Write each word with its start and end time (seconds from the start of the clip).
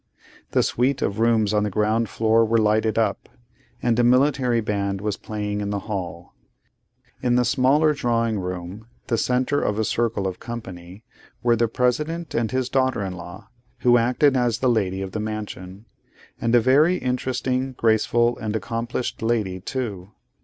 The 0.53 0.63
suite 0.63 1.03
of 1.03 1.19
rooms 1.19 1.53
on 1.53 1.61
the 1.61 1.69
ground 1.69 2.09
floor 2.09 2.43
were 2.43 2.57
lighted 2.57 2.97
up, 2.97 3.29
and 3.83 3.99
a 3.99 4.03
military 4.03 4.59
band 4.59 4.99
was 4.99 5.15
playing 5.15 5.61
in 5.61 5.69
the 5.69 5.81
hall. 5.85 6.33
In 7.21 7.35
the 7.35 7.45
smaller 7.45 7.93
drawing 7.93 8.39
room, 8.39 8.87
the 9.05 9.17
centre 9.19 9.61
of 9.61 9.77
a 9.77 9.85
circle 9.85 10.25
of 10.25 10.39
company, 10.39 11.03
were 11.43 11.55
the 11.55 11.67
President 11.67 12.33
and 12.33 12.49
his 12.49 12.67
daughter 12.67 13.03
in 13.05 13.13
law, 13.13 13.49
who 13.81 13.99
acted 13.99 14.35
as 14.35 14.57
the 14.57 14.69
lady 14.69 15.03
of 15.03 15.11
the 15.11 15.19
mansion; 15.19 15.85
and 16.41 16.55
a 16.55 16.59
very 16.59 16.97
interesting, 16.97 17.73
graceful, 17.73 18.39
and 18.39 18.55
accomplished 18.55 19.21
lady 19.21 19.59
too. 19.59 20.09